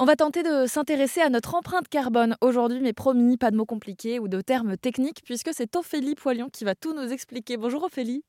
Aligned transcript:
On 0.00 0.04
va 0.04 0.14
tenter 0.14 0.44
de 0.44 0.66
s'intéresser 0.66 1.22
à 1.22 1.28
notre 1.28 1.56
empreinte 1.56 1.88
carbone 1.88 2.36
aujourd'hui, 2.40 2.78
mais 2.80 2.92
promis, 2.92 3.36
pas 3.36 3.50
de 3.50 3.56
mots 3.56 3.66
compliqués 3.66 4.20
ou 4.20 4.28
de 4.28 4.40
termes 4.40 4.76
techniques, 4.76 5.22
puisque 5.24 5.50
c'est 5.52 5.74
Ophélie 5.74 6.14
Poilion 6.14 6.48
qui 6.52 6.62
va 6.62 6.76
tout 6.76 6.94
nous 6.94 7.12
expliquer. 7.12 7.56
Bonjour 7.56 7.82
Ophélie. 7.82 8.22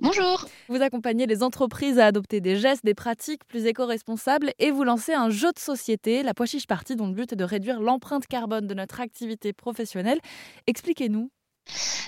Bonjour. 0.00 0.46
Vous 0.70 0.80
accompagnez 0.80 1.26
les 1.26 1.42
entreprises 1.42 1.98
à 1.98 2.06
adopter 2.06 2.40
des 2.40 2.56
gestes, 2.56 2.86
des 2.86 2.94
pratiques 2.94 3.44
plus 3.44 3.66
éco-responsables 3.66 4.52
et 4.58 4.70
vous 4.70 4.84
lancez 4.84 5.12
un 5.12 5.28
jeu 5.28 5.52
de 5.52 5.58
société, 5.58 6.22
la 6.22 6.32
Pois 6.32 6.46
Party, 6.66 6.96
dont 6.96 7.08
le 7.08 7.12
but 7.12 7.34
est 7.34 7.36
de 7.36 7.44
réduire 7.44 7.82
l'empreinte 7.82 8.26
carbone 8.26 8.66
de 8.66 8.72
notre 8.72 9.02
activité 9.02 9.52
professionnelle. 9.52 10.18
Expliquez-nous. 10.66 11.30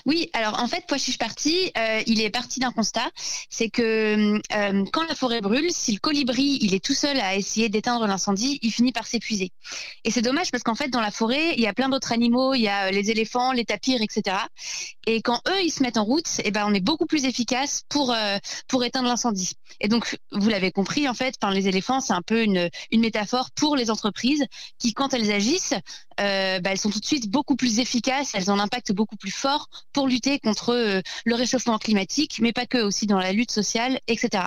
Oui, 0.06 0.28
alors 0.34 0.60
en 0.60 0.66
fait, 0.66 0.84
Pois 0.86 0.98
Parti, 1.18 1.70
euh, 1.78 2.02
il 2.06 2.20
est 2.20 2.30
parti 2.30 2.60
d'un 2.60 2.72
constat, 2.72 3.08
c'est 3.48 3.70
que 3.70 4.38
euh, 4.52 4.84
quand 4.92 5.06
la 5.08 5.14
forêt 5.14 5.40
brûle, 5.40 5.70
si 5.70 5.92
le 5.92 5.98
colibri 5.98 6.58
il 6.60 6.74
est 6.74 6.84
tout 6.84 6.92
seul 6.94 7.18
à 7.20 7.36
essayer 7.36 7.68
d'éteindre 7.68 8.06
l'incendie, 8.06 8.58
il 8.62 8.70
finit 8.70 8.92
par 8.92 9.06
s'épuiser. 9.06 9.52
Et 10.04 10.10
c'est 10.10 10.22
dommage 10.22 10.50
parce 10.50 10.62
qu'en 10.62 10.74
fait, 10.74 10.88
dans 10.88 11.00
la 11.00 11.10
forêt, 11.10 11.54
il 11.54 11.60
y 11.60 11.66
a 11.66 11.72
plein 11.72 11.88
d'autres 11.88 12.12
animaux, 12.12 12.54
il 12.54 12.62
y 12.62 12.68
a 12.68 12.86
euh, 12.86 12.90
les 12.90 13.10
éléphants, 13.10 13.52
les 13.52 13.64
tapirs, 13.64 14.02
etc. 14.02 14.36
Et 15.06 15.22
quand 15.22 15.40
eux 15.48 15.62
ils 15.62 15.70
se 15.70 15.82
mettent 15.82 15.96
en 15.96 16.04
route, 16.04 16.28
eh 16.44 16.50
ben 16.50 16.64
on 16.66 16.74
est 16.74 16.80
beaucoup 16.80 17.06
plus 17.06 17.24
efficace 17.24 17.82
pour 17.88 18.14
pour 18.68 18.84
éteindre 18.84 19.08
l'incendie. 19.08 19.52
Et 19.80 19.88
donc 19.88 20.18
vous 20.32 20.48
l'avez 20.48 20.70
compris, 20.70 21.08
en 21.08 21.14
fait, 21.14 21.34
les 21.50 21.68
éléphants, 21.68 22.00
c'est 22.00 22.12
un 22.12 22.22
peu 22.22 22.42
une 22.42 22.68
une 22.90 23.00
métaphore 23.00 23.50
pour 23.52 23.76
les 23.76 23.90
entreprises 23.90 24.44
qui, 24.78 24.92
quand 24.92 25.14
elles 25.14 25.30
agissent, 25.32 25.74
bah, 26.18 26.70
elles 26.70 26.78
sont 26.78 26.90
tout 26.90 27.00
de 27.00 27.04
suite 27.04 27.30
beaucoup 27.30 27.56
plus 27.56 27.78
efficaces, 27.78 28.32
elles 28.34 28.50
ont 28.50 28.54
un 28.54 28.60
impact 28.60 28.92
beaucoup 28.92 29.16
plus 29.16 29.30
fort 29.30 29.68
pour 29.92 30.06
lutter 30.06 30.38
contre 30.38 30.70
euh, 30.70 31.00
le 31.24 31.34
réchauffement 31.34 31.78
climatique, 31.78 32.38
mais 32.40 32.52
pas 32.52 32.66
que, 32.66 32.78
aussi 32.78 33.06
dans 33.06 33.18
la 33.18 33.32
lutte 33.32 33.50
sociale, 33.50 33.98
etc. 34.08 34.44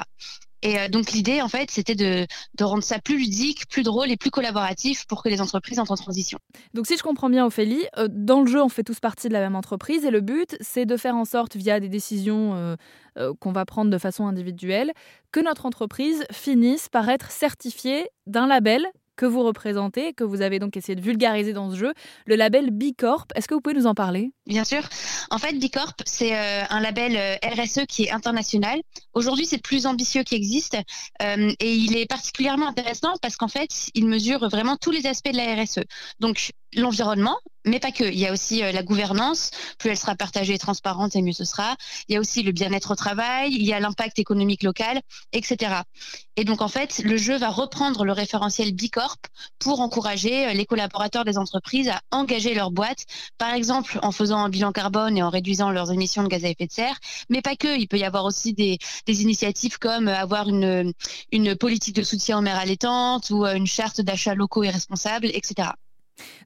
Et 0.64 0.80
euh, 0.80 0.88
donc 0.88 1.12
l'idée, 1.12 1.42
en 1.42 1.50
fait, 1.50 1.70
c'était 1.70 1.96
de, 1.96 2.26
rendre 2.60 2.84
ça 2.84 3.00
plus 3.00 3.18
ludique, 3.18 3.68
plus 3.70 3.84
drôle 3.84 4.10
et 4.10 4.18
plus 4.18 4.32
collaboratif 4.32 5.06
pour 5.06 5.22
que 5.22 5.30
les 5.30 5.40
entreprises 5.40 5.80
entrent 5.80 5.92
en 5.92 5.98
transition. 5.98 6.40
Donc 6.74 6.88
si 6.88 6.98
je 6.98 7.04
comprends 7.04 7.30
bien, 7.30 7.46
Ophélie, 7.46 7.86
euh, 7.98 8.08
dans 8.10 8.42
le 8.42 8.48
jeu, 8.48 8.62
on 8.62 8.70
fait 8.70 8.84
tous 8.84 9.00
partie 9.00 9.28
de 9.28 9.34
la 9.34 9.40
même 9.40 9.56
entreprise 9.56 10.04
et 10.04 10.12
le 10.12 10.22
but, 10.22 10.58
c'est 10.60 10.86
de 10.86 10.98
faire 10.98 11.16
en 11.16 11.26
sorte, 11.26 11.56
via 11.56 11.80
des 11.80 11.90
décisions 11.90 12.78
qu'on 13.40 13.52
va 13.52 13.66
prendre 13.66 13.90
de 13.90 13.98
façon 13.98 14.28
individuelle, 14.28 14.94
que 15.32 15.40
notre 15.40 15.66
entreprise 15.66 16.24
finisse 16.32 16.88
par 16.88 17.10
être 17.10 17.32
certifiée 17.32 18.08
d'un 18.28 18.46
label 18.46 18.88
que 19.18 19.26
vous 19.26 19.44
représentez, 19.44 20.14
que 20.14 20.24
vous 20.24 20.42
avez 20.42 20.60
donc 20.60 20.78
essayé 20.78 20.96
de 20.96 21.02
vulgariser 21.02 21.52
dans 21.52 21.72
ce 21.72 21.76
jeu, 21.76 21.94
le 22.26 22.36
label 22.36 22.72
Bicorp. 22.72 23.26
Est-ce 23.36 23.48
que 23.48 23.54
vous 23.54 23.62
pouvez 23.62 23.76
nous 23.76 23.88
en 23.88 23.96
parler? 23.96 24.32
Bien 24.46 24.64
sûr. 24.64 24.82
En 25.30 25.40
fait, 25.40 25.54
Bicorp, 25.54 25.96
c'est 26.06 26.38
euh, 26.38 26.64
un 26.70 26.80
label 26.80 27.18
euh, 27.18 27.36
RSE 27.44 27.86
qui 27.88 28.06
est 28.06 28.12
international. 28.12 28.80
Aujourd'hui, 29.14 29.46
c'est 29.46 29.58
le 29.58 29.62
plus 29.62 29.86
ambitieux 29.86 30.24
qui 30.24 30.36
existe 30.36 30.78
euh, 31.22 31.52
et 31.60 31.76
il 31.76 31.98
est 31.98 32.06
particulièrement 32.06 32.68
intéressant 32.68 33.14
parce 33.22 33.36
qu'en 33.36 33.48
fait, 33.48 33.90
il 33.96 34.08
mesure 34.08 34.48
vraiment 34.48 34.78
tous 34.78 34.92
les 34.92 35.08
aspects 35.08 35.32
de 35.32 35.38
la 35.38 35.62
RSE. 35.62 35.84
Donc, 36.20 36.52
l'environnement, 36.78 37.38
mais 37.66 37.80
pas 37.80 37.92
que. 37.92 38.04
Il 38.04 38.18
y 38.18 38.26
a 38.26 38.32
aussi 38.32 38.64
euh, 38.64 38.72
la 38.72 38.84
gouvernance. 38.84 39.52
Plus 39.78 39.90
elle 39.90 39.98
sera 39.98 40.16
partagée 40.16 40.54
et 40.54 40.58
transparente, 40.58 41.16
et 41.16 41.22
mieux 41.22 41.34
ce 41.34 41.44
sera. 41.44 41.76
Il 42.08 42.14
y 42.14 42.18
a 42.18 42.20
aussi 42.20 42.44
le 42.44 42.52
bien-être 42.52 42.92
au 42.92 42.96
travail. 42.96 43.54
Il 43.54 43.64
y 43.64 43.74
a 43.74 43.80
l'impact 43.80 44.20
économique 44.20 44.64
local, 44.64 45.02
etc. 45.34 45.82
Et 46.36 46.44
donc, 46.44 46.62
en 46.62 46.68
fait, 46.68 47.00
le 47.04 47.18
jeu 47.18 47.38
va 47.38 47.50
reprendre 47.50 48.06
le 48.06 48.12
référentiel 48.12 48.74
Bicorp 48.74 49.18
pour 49.60 49.82
encourager 49.82 50.48
euh, 50.48 50.54
les 50.54 50.66
collaborateurs 50.66 51.26
des 51.26 51.38
entreprises 51.38 51.90
à 51.90 52.02
engager 52.12 52.54
leur 52.54 52.72
boîte, 52.72 53.06
par 53.38 53.54
exemple 53.54 54.00
en 54.02 54.12
faisant 54.12 54.40
un 54.40 54.50
bilan 54.50 54.72
carbone 54.72 55.18
et 55.18 55.24
en 55.24 55.30
réduisant 55.30 55.72
leurs 55.72 55.92
émissions 55.92 56.24
de 56.24 56.28
gaz 56.28 56.46
à 56.46 56.50
effet 56.50 56.68
de 56.68 56.72
serre, 56.72 56.98
mais 57.30 57.42
pas 57.42 57.56
que. 57.56 57.78
Il 57.78 57.88
peut 57.88 57.98
y 57.98 58.04
avoir 58.04 58.26
aussi 58.26 58.54
des, 58.54 58.78
initiatives 59.08 59.78
comme 59.80 60.08
avoir 60.08 60.48
une, 60.48 60.94
politique 61.60 61.96
de 61.96 62.04
soutien 62.04 62.38
aux 62.38 62.42
mères 62.42 62.60
allaitantes 62.60 63.30
ou 63.30 63.46
euh, 63.46 63.56
une 63.56 63.68
charte 63.68 64.02
d'achats 64.02 64.36
locaux 64.36 64.64
et 64.64 64.70
responsables, 64.70 65.28
etc. 65.28 65.70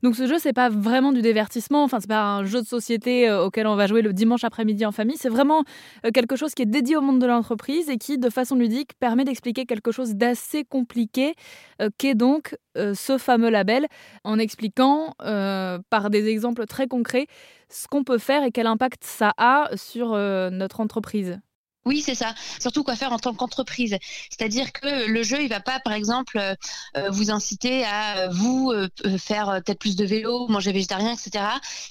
Donc 0.03 0.15
ce 0.15 0.27
jeu, 0.27 0.37
c'est 0.39 0.53
pas 0.53 0.69
vraiment 0.69 1.11
du 1.11 1.21
divertissement, 1.21 1.83
enfin 1.83 1.99
c'est 1.99 2.09
pas 2.09 2.23
un 2.23 2.43
jeu 2.43 2.61
de 2.61 2.67
société 2.67 3.29
euh, 3.29 3.45
auquel 3.45 3.67
on 3.67 3.75
va 3.75 3.87
jouer 3.87 4.01
le 4.01 4.13
dimanche 4.13 4.43
après-midi 4.43 4.85
en 4.85 4.91
famille, 4.91 5.17
c'est 5.17 5.29
vraiment 5.29 5.63
euh, 6.05 6.11
quelque 6.11 6.35
chose 6.35 6.53
qui 6.53 6.63
est 6.63 6.67
dédié 6.67 6.95
au 6.95 7.01
monde 7.01 7.19
de 7.19 7.27
l'entreprise 7.27 7.89
et 7.89 7.97
qui, 7.97 8.17
de 8.17 8.29
façon 8.29 8.55
ludique, 8.55 8.91
permet 8.99 9.23
d'expliquer 9.23 9.65
quelque 9.65 9.91
chose 9.91 10.15
d'assez 10.15 10.63
compliqué, 10.63 11.35
euh, 11.81 11.89
qu'est 11.97 12.15
donc 12.15 12.55
ce 12.75 13.17
fameux 13.17 13.49
label, 13.49 13.87
en 14.23 14.39
expliquant 14.39 15.13
par 15.17 16.09
des 16.09 16.29
exemples 16.29 16.65
très 16.65 16.87
concrets 16.87 17.27
ce 17.67 17.85
qu'on 17.89 18.05
peut 18.05 18.17
faire 18.17 18.45
et 18.45 18.51
quel 18.51 18.65
impact 18.65 19.03
ça 19.03 19.33
a 19.37 19.69
sur 19.75 20.15
notre 20.15 20.79
entreprise. 20.79 21.41
Oui, 21.83 22.01
c'est 22.05 22.13
ça. 22.13 22.35
Surtout 22.59 22.83
quoi 22.83 22.95
faire 22.95 23.11
en 23.11 23.17
tant 23.17 23.33
qu'entreprise. 23.33 23.97
C'est-à-dire 24.29 24.71
que 24.71 25.07
le 25.07 25.23
jeu, 25.23 25.41
il 25.41 25.49
va 25.49 25.61
pas, 25.61 25.79
par 25.79 25.93
exemple, 25.93 26.37
euh, 26.37 26.53
euh, 26.95 27.09
vous 27.09 27.31
inciter 27.31 27.83
à 27.85 28.17
euh, 28.19 28.29
vous 28.29 28.71
faire 29.17 29.61
peut-être 29.65 29.79
plus 29.79 29.95
de 29.95 30.05
vélo, 30.05 30.47
manger 30.47 30.71
végétarien, 30.71 31.11
etc. 31.13 31.43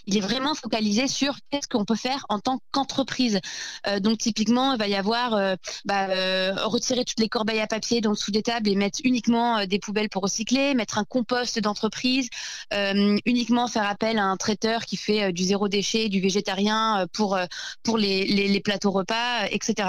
Il 0.07 0.17
est 0.17 0.21
vraiment 0.21 0.55
focalisé 0.55 1.09
sur 1.09 1.39
qu'est-ce 1.51 1.67
qu'on 1.67 1.85
peut 1.85 1.97
faire 1.97 2.25
en 2.29 2.39
tant 2.39 2.61
qu'entreprise. 2.71 3.41
donc 3.99 4.19
typiquement, 4.19 4.75
il 4.75 4.79
va 4.79 4.87
y 4.87 4.95
avoir 4.95 5.57
bah, 5.85 6.07
retirer 6.65 7.05
toutes 7.05 7.19
les 7.19 7.29
corbeilles 7.29 7.61
à 7.61 7.67
papier 7.67 8.01
dans 8.01 8.11
le 8.11 8.17
sous 8.17 8.31
des 8.31 8.43
tables 8.43 8.69
et 8.69 8.77
mettre 8.77 9.01
uniquement 9.05 9.65
des 9.67 9.79
poubelles 9.79 10.09
pour 10.09 10.23
recycler, 10.23 10.75
mettre 10.75 10.99
un 10.99 11.05
compost 11.05 11.59
d'entreprise, 11.59 12.29
uniquement 13.27 13.67
faire 13.67 13.89
appel 13.89 14.19
à 14.19 14.25
un 14.25 14.37
traiteur 14.37 14.85
qui 14.85 14.97
fait 14.97 15.33
du 15.33 15.45
zéro 15.45 15.69
déchet, 15.69 16.09
du 16.09 16.21
végétarien 16.21 17.07
pour 17.13 17.37
les, 17.97 18.27
les 18.27 18.61
plateaux 18.61 18.91
repas, 18.91 19.47
etc. 19.51 19.80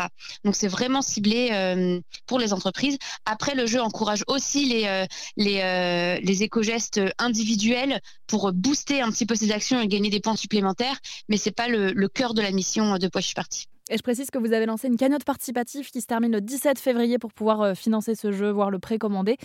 Donc 0.44 0.56
c'est 0.56 0.68
vraiment 0.68 1.02
ciblé 1.02 1.50
euh, 1.52 2.00
pour 2.26 2.40
les 2.40 2.54
entreprises. 2.54 2.98
Après, 3.26 3.56
le 3.56 3.66
jeu 3.66 3.82
encourage 3.82 4.24
aussi 4.28 4.66
les, 4.66 4.86
euh, 4.86 5.06
euh, 5.40 6.42
éco-gestes 6.42 7.02
individuels 7.18 8.00
pour 8.28 8.52
booster 8.54 9.02
un 9.02 9.12
petit 9.12 9.26
peu 9.26 9.36
ces 9.36 9.52
actions 9.52 9.82
et 9.82 9.88
gagner 9.88 10.10
des 10.10 10.20
points 10.20 10.36
supplémentaires, 10.36 11.00
mais 11.30 11.38
c'est 11.38 11.52
pas 11.52 11.68
le, 11.68 11.92
le, 11.92 12.08
cœur 12.08 12.34
de 12.34 12.42
la 12.42 12.52
mission 12.52 12.98
de 12.98 13.08
Poche 13.08 13.34
Party. 13.34 13.68
Et 13.92 13.98
je 13.98 14.04
précise 14.04 14.32
que 14.32 14.40
vous 14.40 14.54
avez 14.54 14.66
lancé 14.66 14.88
une 14.88 14.96
cagnotte 14.96 15.26
participative 15.26 15.92
qui 15.92 16.00
se 16.00 16.08
termine 16.08 16.32
le 16.32 16.40
17 16.40 16.80
février 16.80 17.20
pour 17.20 17.34
pouvoir 17.34 17.62
euh, 17.62 17.74
financer 17.74 18.16
ce 18.16 18.32
jeu, 18.32 18.50
voire 18.50 18.72
le 18.72 18.80
précommander. 18.80 19.36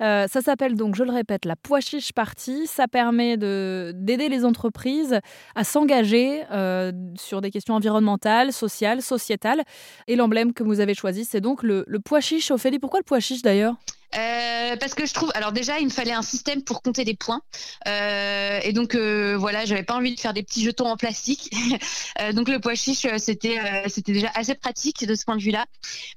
Euh, 0.00 0.26
ça 0.26 0.40
s'appelle 0.40 0.74
donc, 0.74 0.96
je 0.96 1.04
le 1.04 1.12
répète, 1.12 1.44
la 1.44 1.54
Pois 1.54 1.78
Chiche 1.78 2.12
Party. 2.12 2.66
Ça 2.66 2.88
permet 2.88 3.36
d'aider 3.36 4.28
les 4.28 4.44
entreprises 4.44 5.20
à 5.54 5.62
s'engager 5.62 6.42
euh, 6.50 6.90
sur 7.14 7.40
des 7.40 7.52
questions 7.52 7.74
environnementales, 7.74 8.52
sociales, 8.52 9.02
sociétales. 9.02 9.62
Et 10.08 10.16
l'emblème 10.16 10.52
que 10.52 10.64
vous 10.64 10.80
avez 10.80 10.94
choisi, 10.94 11.24
c'est 11.24 11.40
donc 11.40 11.62
le, 11.62 11.84
le 11.86 12.00
pois 12.00 12.20
chiche. 12.20 12.50
Ophélie, 12.50 12.80
pourquoi 12.80 12.98
le 12.98 13.04
pois 13.04 13.20
chiche 13.20 13.42
d'ailleurs? 13.42 13.76
Euh, 14.14 14.76
parce 14.76 14.94
que 14.94 15.06
je 15.06 15.14
trouve, 15.14 15.30
alors 15.34 15.52
déjà, 15.52 15.78
il 15.78 15.86
me 15.86 15.90
fallait 15.90 16.12
un 16.12 16.22
système 16.22 16.62
pour 16.62 16.82
compter 16.82 17.04
des 17.04 17.14
points, 17.14 17.42
euh, 17.86 18.60
et 18.62 18.72
donc 18.72 18.94
euh, 18.94 19.36
voilà, 19.38 19.64
j'avais 19.64 19.82
pas 19.82 19.94
envie 19.94 20.14
de 20.14 20.20
faire 20.20 20.34
des 20.34 20.42
petits 20.42 20.62
jetons 20.62 20.86
en 20.86 20.96
plastique, 20.96 21.50
euh, 22.20 22.32
donc 22.32 22.48
le 22.48 22.60
pois 22.60 22.74
chiche, 22.74 23.04
euh, 23.04 23.18
c'était 23.18 23.58
c'était 23.88 24.12
déjà 24.12 24.30
assez 24.34 24.54
pratique 24.54 25.06
de 25.06 25.14
ce 25.14 25.24
point 25.24 25.36
de 25.36 25.42
vue-là, 25.42 25.66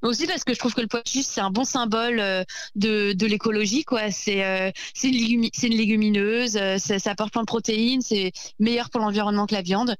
mais 0.01 0.09
aussi 0.09 0.27
parce 0.27 0.43
que 0.43 0.53
je 0.53 0.59
trouve 0.59 0.73
que 0.73 0.81
le 0.81 0.87
pois 0.87 1.01
chiche 1.05 1.25
c'est 1.25 1.41
un 1.41 1.51
bon 1.51 1.63
symbole 1.63 2.17
de, 2.75 3.13
de 3.13 3.25
l'écologie, 3.25 3.83
quoi. 3.83 4.11
C'est 4.11 4.73
c'est 4.93 5.09
une, 5.09 5.45
une, 5.45 5.73
légumineuse, 5.75 6.59
ça 6.77 7.11
apporte 7.11 7.31
plein 7.31 7.41
de 7.41 7.47
protéines, 7.47 8.01
c'est 8.01 8.31
meilleur 8.59 8.89
pour 8.89 9.01
l'environnement 9.01 9.45
que 9.47 9.55
la 9.55 9.61
viande, 9.61 9.95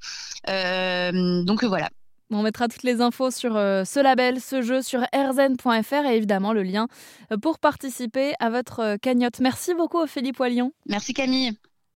donc 1.46 1.64
voilà. 1.64 1.90
On 2.32 2.42
mettra 2.42 2.68
toutes 2.68 2.84
les 2.84 3.02
infos 3.02 3.30
sur 3.30 3.56
euh, 3.56 3.84
ce 3.84 4.00
label, 4.00 4.42
ce 4.42 4.62
jeu 4.62 4.82
sur 4.82 5.02
rzn.fr 5.14 6.06
et 6.08 6.18
évidemment 6.18 6.54
le 6.54 6.64
lien 6.64 6.88
euh, 7.32 7.38
pour 7.38 7.60
participer 7.60 8.34
à 8.40 8.50
votre 8.50 8.80
euh, 8.80 8.98
cagnotte. 8.98 9.40
Merci 9.40 9.74
beaucoup 9.76 10.06
Philippe 10.08 10.38
Poilion. 10.38 10.72
Merci 10.88 11.14
Camille. 11.14 11.54